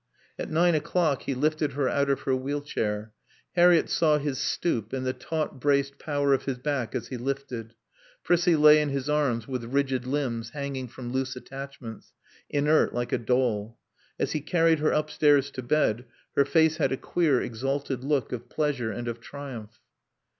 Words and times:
At 0.39 0.49
nine 0.49 0.73
o'clock 0.73 1.21
he 1.21 1.35
lifted 1.35 1.73
her 1.73 1.87
out 1.87 2.09
of 2.09 2.21
her 2.21 2.35
wheel 2.35 2.61
chair. 2.63 3.11
Harriett 3.55 3.87
saw 3.87 4.17
his 4.17 4.39
stoop, 4.39 4.93
and 4.93 5.05
the 5.05 5.13
taut, 5.13 5.59
braced 5.61 5.99
power 5.99 6.33
of 6.33 6.45
his 6.45 6.57
back 6.57 6.95
as 6.95 7.09
he 7.09 7.17
lifted. 7.17 7.75
Prissie 8.23 8.55
lay 8.55 8.81
in 8.81 8.89
his 8.89 9.07
arms 9.07 9.47
with 9.47 9.63
rigid 9.63 10.07
limbs 10.07 10.49
hanging 10.55 10.87
from 10.87 11.11
loose 11.11 11.35
attachments, 11.35 12.13
inert, 12.49 12.95
like 12.95 13.11
a 13.11 13.19
doll. 13.19 13.77
As 14.17 14.31
he 14.31 14.41
carried 14.41 14.79
her 14.79 14.89
upstairs 14.89 15.51
to 15.51 15.61
bed 15.61 16.05
her 16.35 16.45
face 16.45 16.77
had 16.77 16.91
a 16.91 16.97
queer, 16.97 17.39
exalted 17.39 18.03
look 18.03 18.31
of 18.31 18.49
pleasure 18.49 18.91
and 18.91 19.07
of 19.07 19.19
triumph. 19.19 19.81